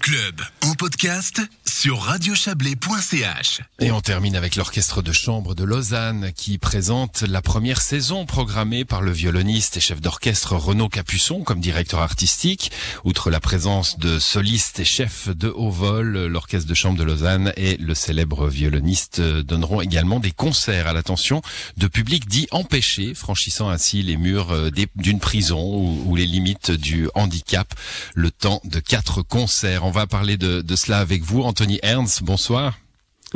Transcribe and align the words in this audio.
Club 0.00 0.42
en 0.62 0.74
podcast 0.74 1.40
sur 1.64 2.00
radiochablais.ch. 2.00 3.60
Et 3.80 3.90
on 3.90 4.00
termine 4.00 4.34
avec 4.34 4.56
l'orchestre 4.56 5.02
de 5.02 5.12
chambre 5.12 5.54
de 5.54 5.64
Lausanne 5.64 6.32
qui 6.34 6.58
présente 6.58 7.22
la 7.22 7.42
première 7.42 7.80
saison 7.80 8.26
programmée 8.26 8.84
par 8.84 9.02
le 9.02 9.12
violoniste 9.12 9.76
et 9.76 9.80
chef 9.80 10.00
d'orchestre 10.00 10.54
Renaud 10.56 10.88
Capuçon 10.88 11.42
comme 11.42 11.60
directeur 11.60 12.00
artistique. 12.00 12.72
Outre 13.04 13.30
la 13.30 13.40
présence 13.40 13.98
de 13.98 14.18
solistes 14.18 14.80
et 14.80 14.84
chefs 14.84 15.28
de 15.28 15.48
haut 15.48 15.70
vol, 15.70 16.26
l'orchestre 16.26 16.68
de 16.68 16.74
chambre 16.74 16.98
de 16.98 17.04
Lausanne 17.04 17.52
et 17.56 17.76
le 17.76 17.94
célèbre 17.94 18.48
violoniste 18.48 19.20
donneront 19.20 19.80
également 19.80 20.20
des 20.20 20.32
concerts 20.32 20.86
à 20.88 20.92
l'attention 20.92 21.42
de 21.76 21.86
publics 21.86 22.28
dits 22.28 22.48
empêchés, 22.50 23.14
franchissant 23.14 23.68
ainsi 23.68 24.02
les 24.02 24.16
murs 24.16 24.70
d'une 24.96 25.20
prison 25.20 25.76
ou, 26.06 26.16
les 26.16 26.26
limites 26.26 26.70
du 26.70 27.08
handicap. 27.14 27.72
Le 28.14 28.30
temps 28.30 28.60
de 28.64 28.80
quatre 28.80 29.22
concerts. 29.22 29.84
On 29.86 29.92
va 29.92 30.08
parler 30.08 30.36
de, 30.36 30.62
de 30.62 30.74
cela 30.74 30.98
avec 30.98 31.22
vous, 31.22 31.42
Anthony 31.42 31.78
Ernst. 31.80 32.24
Bonsoir. 32.24 32.74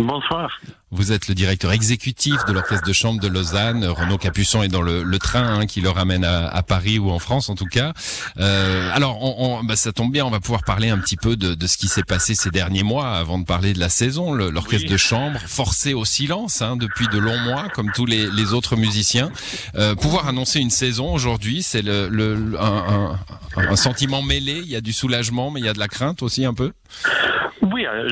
Bonsoir. 0.02 0.60
Vous 0.92 1.12
êtes 1.12 1.28
le 1.28 1.34
directeur 1.34 1.72
exécutif 1.72 2.44
de 2.46 2.52
l'orchestre 2.52 2.86
de 2.86 2.92
chambre 2.92 3.20
de 3.20 3.28
Lausanne. 3.28 3.84
Renaud 3.84 4.18
Capuçon 4.18 4.62
est 4.62 4.68
dans 4.68 4.82
le, 4.82 5.02
le 5.02 5.18
train 5.18 5.60
hein, 5.60 5.66
qui 5.66 5.80
le 5.80 5.90
ramène 5.90 6.24
à, 6.24 6.48
à, 6.48 6.62
Paris 6.62 6.98
ou 6.98 7.10
en 7.10 7.18
France 7.18 7.48
en 7.48 7.54
tout 7.54 7.66
cas. 7.66 7.92
Euh, 8.38 8.90
alors, 8.92 9.22
on, 9.22 9.58
on, 9.58 9.64
bah, 9.64 9.76
ça 9.76 9.92
tombe 9.92 10.10
bien, 10.10 10.24
on 10.24 10.30
va 10.30 10.40
pouvoir 10.40 10.64
parler 10.64 10.88
un 10.88 10.98
petit 10.98 11.16
peu 11.16 11.36
de, 11.36 11.54
de 11.54 11.66
ce 11.66 11.76
qui 11.76 11.86
s'est 11.86 12.02
passé 12.02 12.34
ces 12.34 12.50
derniers 12.50 12.82
mois 12.82 13.10
avant 13.10 13.38
de 13.38 13.44
parler 13.44 13.72
de 13.72 13.78
la 13.78 13.88
saison. 13.88 14.32
L'orchestre 14.32 14.90
de 14.90 14.96
chambre 14.96 15.38
forcé 15.46 15.94
au 15.94 16.04
silence 16.04 16.60
hein, 16.62 16.76
depuis 16.76 17.06
de 17.08 17.18
longs 17.18 17.38
mois, 17.38 17.68
comme 17.74 17.92
tous 17.92 18.06
les, 18.06 18.28
les 18.30 18.52
autres 18.52 18.74
musiciens. 18.76 19.30
Euh, 19.76 19.94
pouvoir 19.94 20.26
annoncer 20.28 20.60
une 20.60 20.70
saison 20.70 21.12
aujourd'hui, 21.12 21.62
c'est 21.62 21.82
le, 21.82 22.08
le 22.08 22.58
un, 22.58 23.18
un, 23.56 23.68
un 23.70 23.76
sentiment 23.76 24.22
mêlé. 24.22 24.60
Il 24.64 24.68
y 24.70 24.76
a 24.76 24.80
du 24.80 24.92
soulagement, 24.92 25.50
mais 25.50 25.60
il 25.60 25.66
y 25.66 25.68
a 25.68 25.74
de 25.74 25.78
la 25.78 25.88
crainte 25.88 26.22
aussi 26.22 26.44
un 26.44 26.54
peu. 26.54 26.72
Oui, 27.72 27.86
euh, 27.86 28.08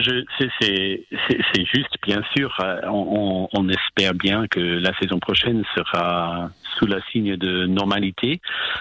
c'est 0.60 1.64
juste, 1.64 1.96
bien 2.02 2.22
sûr. 2.36 2.54
Euh, 2.60 2.80
on, 2.86 3.48
on, 3.52 3.68
espère 3.68 4.14
bien 4.14 4.46
que 4.46 4.60
la 4.60 4.92
saison 4.98 5.18
prochaine 5.18 5.64
sera 5.74 6.50
sous 6.78 6.86
la 6.86 7.00
signe 7.10 7.36
de 7.36 7.66
normalité, 7.66 8.40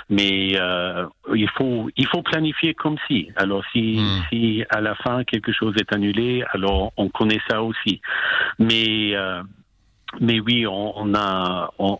mais 0.09 0.51
euh, 0.59 1.05
il 1.33 1.49
faut 1.49 1.89
il 1.95 2.05
faut 2.07 2.21
planifier 2.21 2.73
comme 2.73 2.97
si. 3.07 3.31
Alors 3.35 3.63
si 3.71 3.97
hmm. 3.99 4.23
si 4.29 4.63
à 4.69 4.81
la 4.81 4.95
fin 4.95 5.23
quelque 5.23 5.51
chose 5.51 5.73
est 5.79 5.93
annulé, 5.93 6.43
alors 6.51 6.91
on 6.97 7.09
connaît 7.09 7.41
ça 7.49 7.63
aussi. 7.63 8.01
Mais 8.59 9.15
euh, 9.15 9.41
mais 10.19 10.39
oui, 10.39 10.65
on, 10.65 10.97
on 10.97 11.13
a 11.15 11.71
on, 11.79 11.99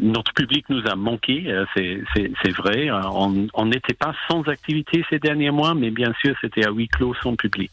notre 0.00 0.32
public 0.34 0.66
nous 0.68 0.82
a 0.86 0.96
manqué, 0.96 1.44
euh, 1.46 1.64
c'est 1.74 2.50
vrai. 2.56 2.90
On 2.90 3.66
n'était 3.66 3.94
pas 3.94 4.14
sans 4.28 4.42
activité 4.48 5.04
ces 5.08 5.18
derniers 5.18 5.50
mois, 5.50 5.74
mais 5.74 5.90
bien 5.90 6.12
sûr 6.20 6.34
c'était 6.40 6.66
à 6.66 6.70
huis 6.70 6.88
clos 6.88 7.14
sans 7.22 7.36
public. 7.36 7.70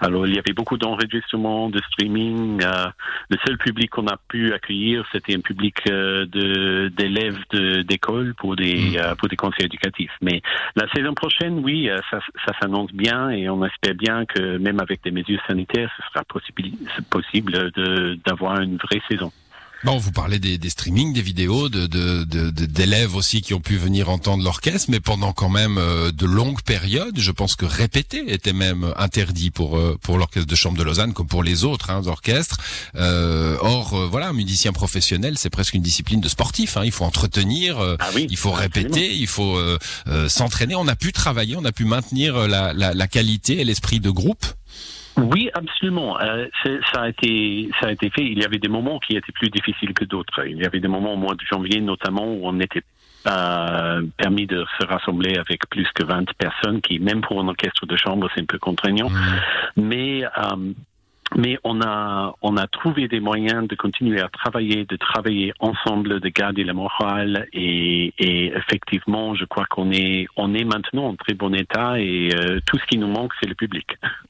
Alors 0.00 0.26
il 0.26 0.34
y 0.34 0.38
avait 0.38 0.52
beaucoup 0.52 0.76
d'enregistrements, 0.76 1.70
de 1.70 1.80
streaming. 1.90 2.62
Euh, 2.62 2.86
le 3.30 3.38
seul 3.46 3.58
public 3.58 3.90
qu'on 3.90 4.06
a 4.06 4.18
pu 4.28 4.52
accueillir, 4.52 5.04
c'était 5.12 5.36
un 5.36 5.40
public 5.40 5.76
euh, 5.88 6.26
de 6.26 6.88
d'élèves 6.88 7.38
d'école 7.84 8.34
pour 8.34 8.56
des 8.56 8.98
mm. 8.98 9.16
pour 9.16 9.28
des 9.28 9.36
conseils 9.36 9.66
éducatifs. 9.66 10.12
Mais 10.20 10.42
la 10.76 10.88
saison 10.94 11.14
prochaine, 11.14 11.60
oui, 11.60 11.88
ça, 12.10 12.20
ça 12.46 12.52
s'annonce 12.60 12.92
bien 12.92 13.30
et 13.30 13.48
on 13.48 13.64
espère 13.64 13.94
bien 13.94 14.24
que 14.26 14.58
même 14.58 14.80
avec 14.80 15.02
des 15.02 15.10
mesures 15.10 15.40
sanitaires, 15.46 15.90
ce 15.96 16.02
sera 16.08 16.24
possible 16.24 16.62
possible 17.10 17.70
d'avoir 18.24 18.60
une 18.60 18.78
vraie 18.84 19.02
saison. 19.08 19.32
Bon, 19.84 19.98
vous 19.98 20.12
parlez 20.12 20.38
des, 20.38 20.58
des 20.58 20.70
streamings, 20.70 21.12
des 21.12 21.22
vidéos, 21.22 21.68
de, 21.68 21.86
d'élèves 21.86 23.12
de, 23.12 23.16
aussi 23.16 23.42
qui 23.42 23.52
ont 23.52 23.60
pu 23.60 23.76
venir 23.76 24.10
entendre 24.10 24.44
l'orchestre, 24.44 24.88
mais 24.92 25.00
pendant 25.00 25.32
quand 25.32 25.48
même 25.48 25.76
euh, 25.76 26.12
de 26.12 26.24
longues 26.24 26.62
périodes, 26.62 27.18
je 27.18 27.32
pense 27.32 27.56
que 27.56 27.64
répéter 27.64 28.32
était 28.32 28.52
même 28.52 28.94
interdit 28.96 29.50
pour 29.50 29.76
euh, 29.76 29.98
pour 30.00 30.18
l'orchestre 30.18 30.48
de 30.48 30.54
chambre 30.54 30.78
de 30.78 30.84
Lausanne 30.84 31.12
comme 31.14 31.26
pour 31.26 31.42
les 31.42 31.64
autres 31.64 31.90
hein, 31.90 32.06
orchestres. 32.06 32.58
Euh, 32.94 33.56
or, 33.60 33.94
euh, 33.94 34.06
voilà, 34.06 34.32
musicien 34.32 34.72
professionnel, 34.72 35.36
c'est 35.36 35.50
presque 35.50 35.74
une 35.74 35.82
discipline 35.82 36.20
de 36.20 36.28
sportif. 36.28 36.76
Hein. 36.76 36.82
Il 36.84 36.92
faut 36.92 37.04
entretenir, 37.04 37.80
ah 37.98 38.10
il 38.16 38.36
faut 38.36 38.52
répéter, 38.52 39.16
il 39.16 39.26
faut 39.26 39.58
s'entraîner. 40.28 40.76
On 40.76 40.86
a 40.86 40.94
pu 40.94 41.12
travailler, 41.12 41.56
on 41.56 41.64
a 41.64 41.72
pu 41.72 41.86
maintenir 41.86 42.46
la, 42.46 42.72
la, 42.72 42.94
la 42.94 43.08
qualité 43.08 43.60
et 43.60 43.64
l'esprit 43.64 43.98
de 43.98 44.10
groupe. 44.10 44.46
Oui, 45.16 45.50
absolument. 45.54 46.18
Euh, 46.20 46.46
ça 46.92 47.02
a 47.02 47.08
été 47.08 47.70
ça 47.80 47.88
a 47.88 47.92
été 47.92 48.10
fait. 48.10 48.24
Il 48.24 48.38
y 48.38 48.44
avait 48.44 48.58
des 48.58 48.68
moments 48.68 48.98
qui 48.98 49.16
étaient 49.16 49.32
plus 49.32 49.50
difficiles 49.50 49.92
que 49.92 50.04
d'autres. 50.04 50.46
Il 50.46 50.56
y 50.56 50.64
avait 50.64 50.80
des 50.80 50.88
moments 50.88 51.14
au 51.14 51.16
mois 51.16 51.34
de 51.34 51.42
janvier 51.50 51.80
notamment 51.80 52.26
où 52.26 52.46
on 52.46 52.52
n'était 52.52 52.82
pas 53.24 53.98
permis 54.16 54.46
de 54.46 54.64
se 54.80 54.86
rassembler 54.86 55.36
avec 55.36 55.68
plus 55.68 55.86
que 55.94 56.04
20 56.04 56.32
personnes, 56.34 56.80
qui 56.80 56.98
même 56.98 57.20
pour 57.20 57.40
un 57.40 57.48
orchestre 57.48 57.86
de 57.86 57.96
chambre 57.96 58.28
c'est 58.34 58.40
un 58.40 58.46
peu 58.46 58.58
contraignant. 58.58 59.10
Mmh. 59.10 59.40
Mais 59.76 60.24
euh, 60.24 60.72
mais 61.36 61.58
on 61.64 61.80
a, 61.80 62.34
on 62.42 62.56
a 62.56 62.66
trouvé 62.66 63.08
des 63.08 63.20
moyens 63.20 63.66
de 63.68 63.74
continuer 63.74 64.20
à 64.20 64.28
travailler, 64.28 64.84
de 64.84 64.96
travailler 64.96 65.52
ensemble, 65.60 66.20
de 66.20 66.28
garder 66.28 66.64
la 66.64 66.72
morale 66.72 67.46
et, 67.52 68.12
et 68.18 68.52
effectivement, 68.54 69.34
je 69.34 69.44
crois 69.44 69.66
qu'on 69.66 69.90
est, 69.92 70.26
on 70.36 70.54
est 70.54 70.64
maintenant 70.64 71.08
en 71.08 71.16
très 71.16 71.34
bon 71.34 71.54
état 71.54 71.98
et 71.98 72.30
euh, 72.34 72.60
tout 72.66 72.78
ce 72.78 72.86
qui 72.86 72.98
nous 72.98 73.08
manque, 73.08 73.32
c'est 73.40 73.48
le 73.48 73.54
public. 73.54 73.86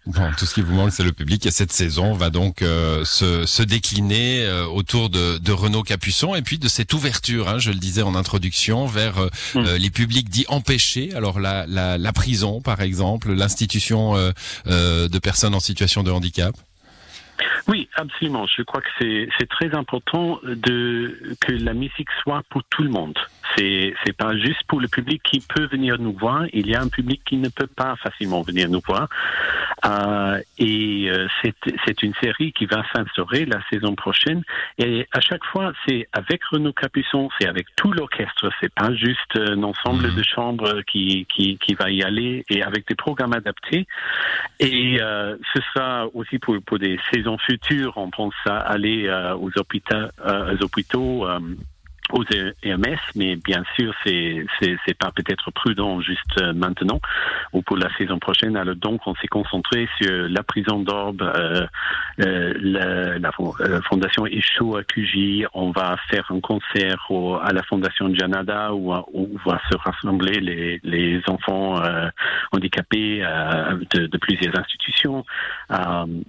Bon, 0.06 0.30
tout 0.36 0.46
ce 0.46 0.54
qui 0.54 0.62
vous 0.62 0.74
manque, 0.74 0.92
c'est 0.92 1.04
le 1.04 1.12
public 1.12 1.46
et 1.46 1.50
cette 1.50 1.72
saison 1.72 2.12
va 2.12 2.30
donc 2.30 2.62
euh, 2.62 3.04
se, 3.04 3.46
se, 3.46 3.62
décliner 3.62 4.44
euh, 4.44 4.66
autour 4.66 5.10
de, 5.10 5.38
de, 5.38 5.52
Renaud 5.52 5.82
Capuçon 5.82 6.34
et 6.34 6.42
puis 6.42 6.58
de 6.58 6.68
cette 6.68 6.92
ouverture, 6.92 7.48
hein, 7.48 7.58
je 7.58 7.70
le 7.70 7.78
disais 7.78 8.02
en 8.02 8.14
introduction, 8.14 8.86
vers 8.86 9.14
mm. 9.54 9.76
les 9.78 9.90
publics 9.90 10.28
dits 10.28 10.46
empêchés. 10.48 11.14
Alors 11.14 11.40
la, 11.40 11.66
la, 11.66 11.98
la 11.98 12.12
prison, 12.12 12.60
par 12.60 12.80
exemple, 12.80 13.32
l'institution 13.32 14.14
de 14.66 15.18
personnes 15.18 15.54
en 15.54 15.60
situation 15.60 16.02
de 16.02 16.10
handicap. 16.10 16.54
Absolument. 17.94 18.46
Je 18.46 18.62
crois 18.62 18.80
que 18.80 18.88
c'est 18.98 19.48
très 19.48 19.74
important 19.74 20.40
de 20.44 21.36
que 21.40 21.52
la 21.52 21.74
musique 21.74 22.08
soit 22.22 22.42
pour 22.48 22.64
tout 22.64 22.82
le 22.82 22.88
monde. 22.88 23.18
C'est 23.54 23.92
c'est 24.04 24.16
pas 24.16 24.34
juste 24.36 24.62
pour 24.66 24.80
le 24.80 24.88
public 24.88 25.22
qui 25.22 25.40
peut 25.40 25.66
venir 25.66 25.98
nous 25.98 26.14
voir. 26.14 26.46
Il 26.54 26.68
y 26.68 26.74
a 26.74 26.80
un 26.80 26.88
public 26.88 27.20
qui 27.26 27.36
ne 27.36 27.50
peut 27.50 27.66
pas 27.66 27.96
facilement 27.96 28.40
venir 28.40 28.70
nous 28.70 28.80
voir. 28.86 29.08
Euh, 29.84 30.40
et 30.58 31.10
euh, 31.10 31.26
c'est 31.42 32.02
une 32.02 32.14
série 32.22 32.52
qui 32.52 32.66
va 32.66 32.84
s'instaurer 32.94 33.44
la 33.44 33.60
saison 33.70 33.94
prochaine. 33.94 34.42
Et 34.78 35.06
à 35.12 35.20
chaque 35.20 35.44
fois, 35.44 35.72
c'est 35.86 36.08
avec 36.12 36.44
Renaud 36.44 36.72
Capuçon, 36.72 37.28
c'est 37.38 37.48
avec 37.48 37.66
tout 37.76 37.92
l'orchestre. 37.92 38.50
C'est 38.60 38.72
pas 38.72 38.94
juste 38.94 39.36
un 39.36 39.62
ensemble 39.62 40.08
mmh. 40.08 40.14
de 40.14 40.22
chambres 40.22 40.82
qui, 40.82 41.26
qui, 41.34 41.58
qui 41.58 41.74
va 41.74 41.90
y 41.90 42.02
aller 42.02 42.44
et 42.48 42.62
avec 42.62 42.86
des 42.86 42.94
programmes 42.94 43.34
adaptés. 43.34 43.86
Et 44.60 45.00
euh, 45.00 45.36
ce 45.54 45.60
sera 45.62 46.06
aussi 46.14 46.38
pour, 46.38 46.56
pour 46.64 46.78
des 46.78 46.98
saisons 47.12 47.38
futures. 47.38 47.94
On 47.96 48.10
pense 48.10 48.34
à 48.46 48.58
aller 48.58 49.06
euh, 49.08 49.34
aux 49.36 49.50
hôpitaux, 49.56 49.96
euh, 50.26 50.54
aux 50.54 50.64
hôpitaux 50.64 51.26
aux 52.12 52.24
EMS, 52.24 52.98
mais 53.16 53.36
bien 53.36 53.62
sûr, 53.76 53.94
c'est 54.04 54.44
c'est 54.60 54.98
pas 54.98 55.10
peut-être 55.14 55.50
prudent 55.50 56.00
juste 56.00 56.38
euh, 56.40 56.52
maintenant 56.52 57.00
ou 57.52 57.62
pour 57.62 57.76
la 57.76 57.94
saison 57.96 58.18
prochaine. 58.18 58.56
Alors 58.56 58.76
donc, 58.76 59.00
on 59.06 59.14
s'est 59.16 59.28
concentré 59.28 59.88
sur 60.00 60.28
la 60.28 60.42
prison 60.42 60.80
d'Orbe, 60.80 61.22
euh, 61.22 61.66
euh, 62.20 62.54
la, 62.60 63.18
la, 63.18 63.30
euh, 63.60 63.80
fondation 63.88 64.26
Echo 64.26 64.76
à 64.76 64.84
QJ. 64.84 65.46
On 65.54 65.70
va 65.70 65.96
faire 66.10 66.24
un 66.30 66.40
concert 66.40 67.06
au, 67.10 67.36
à 67.36 67.52
la 67.52 67.62
fondation 67.62 68.14
Janada 68.14 68.74
où, 68.74 68.92
où 69.12 69.38
va 69.46 69.60
se 69.70 69.76
rassembler 69.76 70.40
les, 70.40 70.80
les 70.84 71.22
enfants 71.28 71.82
euh, 71.82 72.08
handicapés 72.52 73.22
de, 73.94 74.06
de, 74.06 74.18
plusieurs 74.18 74.58
institutions 74.58 75.24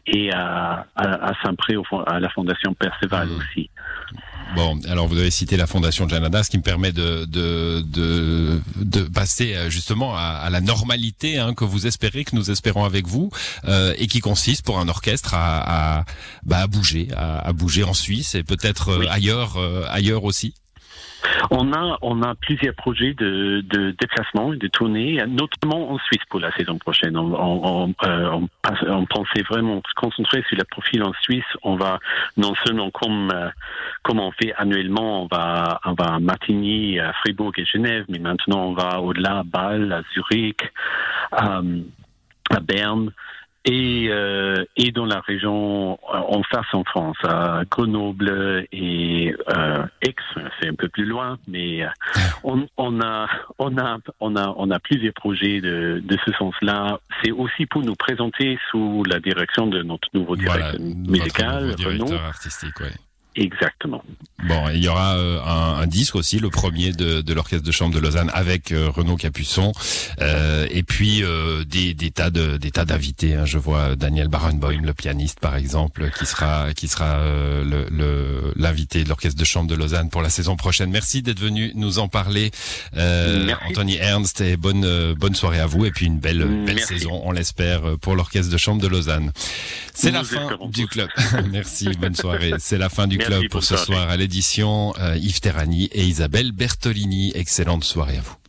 et 0.07 0.31
à, 0.31 0.85
à, 0.95 1.29
à 1.29 1.31
Saint-Pré 1.43 1.75
à 2.07 2.19
la 2.19 2.29
fondation 2.29 2.73
Perceval 2.73 3.27
mmh. 3.27 3.37
aussi. 3.37 3.62
Bon, 4.55 4.79
alors 4.87 5.07
vous 5.07 5.17
avez 5.17 5.31
cité 5.31 5.57
la 5.57 5.65
fondation 5.65 6.07
Janada, 6.07 6.43
ce 6.43 6.51
qui 6.51 6.57
me 6.57 6.63
permet 6.63 6.91
de 6.91 7.25
de 7.25 7.81
de, 7.81 8.61
de 8.75 9.01
passer 9.01 9.55
euh, 9.55 9.69
justement 9.69 10.15
à, 10.15 10.21
à 10.21 10.49
la 10.51 10.61
normalité 10.61 11.39
hein, 11.39 11.55
que 11.55 11.63
vous 11.65 11.87
espérez, 11.87 12.23
que 12.23 12.35
nous 12.35 12.51
espérons 12.51 12.85
avec 12.85 13.07
vous, 13.07 13.31
euh, 13.65 13.95
et 13.97 14.05
qui 14.05 14.19
consiste 14.19 14.63
pour 14.63 14.77
un 14.79 14.87
orchestre 14.89 15.33
à 15.33 15.99
à, 15.99 16.05
bah, 16.43 16.59
à 16.59 16.67
bouger, 16.67 17.07
à, 17.15 17.39
à, 17.39 17.53
bouger 17.53 17.83
en 17.83 17.95
Suisse 17.95 18.35
et 18.35 18.43
peut-être 18.43 18.89
euh, 18.89 19.05
ailleurs 19.09 19.57
euh, 19.57 19.85
ailleurs 19.89 20.23
aussi. 20.23 20.53
On 21.51 21.73
a, 21.73 21.97
on 22.01 22.21
a 22.21 22.35
plusieurs 22.35 22.73
projets 22.75 23.13
de, 23.13 23.61
de 23.61 23.91
déplacement 23.91 24.53
et 24.53 24.57
de 24.57 24.67
tournée, 24.67 25.21
notamment 25.27 25.91
en 25.91 25.97
Suisse 25.99 26.21
pour 26.29 26.39
la 26.39 26.51
saison 26.55 26.77
prochaine. 26.77 27.17
On, 27.17 27.33
on, 27.33 27.93
euh, 28.05 28.39
pensait 29.09 29.43
vraiment 29.49 29.81
se 29.87 29.93
concentrer 29.95 30.43
sur 30.47 30.57
le 30.57 30.63
profil 30.63 31.03
en 31.03 31.13
Suisse. 31.21 31.43
On 31.63 31.75
va 31.75 31.99
non 32.37 32.53
seulement 32.65 32.91
comme, 32.91 33.31
euh, 33.33 33.49
comme 34.03 34.19
on 34.19 34.31
fait 34.31 34.53
annuellement, 34.57 35.23
on 35.23 35.27
va, 35.27 35.79
on 35.85 35.93
va 35.93 36.15
à 36.15 36.19
Matigny, 36.19 36.99
à 36.99 37.13
Fribourg 37.13 37.51
et 37.57 37.65
Genève, 37.65 38.05
mais 38.09 38.19
maintenant 38.19 38.67
on 38.67 38.73
va 38.73 39.01
au-delà 39.01 39.39
à 39.39 39.43
Bâle, 39.43 39.91
à 39.91 40.01
Zurich, 40.13 40.61
à 41.31 41.61
Berne. 42.61 43.11
Et, 43.65 44.07
euh, 44.09 44.65
et 44.75 44.91
dans 44.91 45.05
la 45.05 45.21
région 45.21 45.97
en 46.03 46.43
face 46.43 46.65
en 46.73 46.83
France, 46.83 47.17
à 47.23 47.61
Grenoble 47.69 48.65
et 48.71 49.33
euh, 49.55 49.85
Aix, 50.01 50.15
c'est 50.59 50.67
un 50.69 50.75
peu 50.75 50.89
plus 50.89 51.05
loin, 51.05 51.37
mais 51.47 51.85
on, 52.43 52.67
on, 52.77 52.99
a, 53.01 53.27
on, 53.59 53.77
a, 53.77 53.97
on, 54.19 54.35
a, 54.35 54.53
on 54.57 54.69
a 54.69 54.79
plusieurs 54.79 55.13
projets 55.13 55.61
de, 55.61 56.01
de 56.03 56.17
ce 56.25 56.33
sens-là. 56.33 56.99
C'est 57.23 57.31
aussi 57.31 57.65
pour 57.65 57.81
nous 57.83 57.95
présenter 57.95 58.59
sous 58.69 59.03
la 59.09 59.19
direction 59.19 59.67
de 59.67 59.81
notre 59.81 60.09
nouveau 60.13 60.35
directeur 60.35 60.79
musical, 60.79 61.63
nouveau 61.63 61.75
directeur 61.75 62.23
artistique, 62.23 62.79
ouais. 62.81 62.91
Exactement. 63.35 64.03
Bon, 64.47 64.69
il 64.69 64.83
y 64.83 64.87
aura 64.87 65.15
euh, 65.15 65.41
un, 65.43 65.81
un, 65.81 65.87
disque 65.87 66.15
aussi, 66.15 66.39
le 66.39 66.49
premier 66.49 66.91
de, 66.91 67.21
de 67.21 67.33
l'orchestre 67.33 67.65
de 67.65 67.71
chambre 67.71 67.95
de 67.95 67.99
Lausanne 67.99 68.29
avec 68.33 68.71
euh, 68.71 68.89
Renaud 68.89 69.15
Capuçon, 69.15 69.71
euh, 70.21 70.67
et 70.69 70.83
puis 70.83 71.23
euh, 71.23 71.63
des, 71.63 71.95
des, 71.95 72.11
tas 72.11 72.29
de 72.29 72.57
des 72.57 72.69
tas 72.69 72.85
d'invités. 72.85 73.33
Hein. 73.33 73.45
Je 73.45 73.57
vois 73.57 73.95
Daniel 73.95 74.27
Barenboim, 74.27 74.81
le 74.83 74.93
pianiste 74.93 75.39
par 75.39 75.55
exemple, 75.55 76.11
qui 76.17 76.27
sera 76.27 76.73
qui 76.75 76.87
sera 76.87 77.23
le 77.23 77.87
l'invité 78.63 79.03
de 79.03 79.09
l'orchestre 79.09 79.39
de 79.39 79.45
chambre 79.45 79.69
de 79.69 79.75
Lausanne 79.75 80.09
pour 80.09 80.21
la 80.21 80.29
saison 80.29 80.55
prochaine. 80.55 80.89
Merci 80.89 81.21
d'être 81.21 81.39
venu 81.39 81.71
nous 81.75 81.99
en 81.99 82.07
parler, 82.07 82.51
Anthony 82.95 83.97
Ernst, 83.97 84.41
et 84.41 84.57
bonne 84.57 85.13
bonne 85.13 85.35
soirée 85.35 85.59
à 85.59 85.67
vous, 85.67 85.85
et 85.85 85.91
puis 85.91 86.05
une 86.05 86.19
belle 86.19 86.43
belle 86.65 86.79
saison, 86.79 87.21
on 87.23 87.31
l'espère, 87.31 87.97
pour 88.01 88.15
l'orchestre 88.15 88.51
de 88.51 88.57
chambre 88.57 88.81
de 88.81 88.87
Lausanne. 88.87 89.31
C'est 89.93 90.11
la 90.11 90.23
fin 90.23 90.57
du 90.69 90.87
club. 90.87 91.09
Merci, 91.51 91.89
bonne 91.99 92.15
soirée. 92.15 92.53
C'est 92.59 92.77
la 92.77 92.89
fin 92.89 93.07
du 93.07 93.17
club 93.17 93.47
pour 93.49 93.63
ce 93.63 93.77
soir 93.77 94.09
à 94.09 94.17
l'édition. 94.17 94.93
Euh, 94.99 95.17
Yves 95.17 95.39
Terrani 95.39 95.89
et 95.91 96.03
Isabelle 96.03 96.51
Bertolini. 96.51 97.31
Excellente 97.35 97.83
soirée 97.83 98.17
à 98.17 98.21
vous. 98.21 98.42